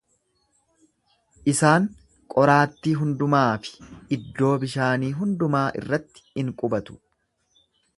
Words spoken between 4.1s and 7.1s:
iddoo bishaanii hundumaa irratti in qubatu.